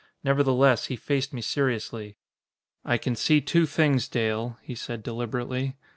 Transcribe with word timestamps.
Nevertheless, 0.23 0.87
he 0.87 0.95
faced 0.95 1.31
me 1.31 1.41
seriously. 1.41 2.17
"I 2.83 2.97
can 2.97 3.15
see 3.15 3.39
two 3.39 3.67
things, 3.67 4.07
Dale," 4.07 4.57
he 4.63 4.73
said 4.73 5.03
deliberately. 5.03 5.77